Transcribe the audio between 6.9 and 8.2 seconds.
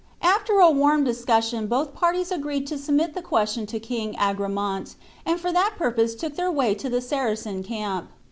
Saracen camp.